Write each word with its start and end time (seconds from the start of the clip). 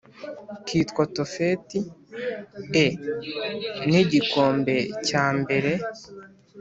kwitwa 0.65 1.03
Tofeti 1.17 1.79
e 2.83 2.85
n 3.89 3.91
igikombe 4.01 4.75
cyambere 5.07 5.71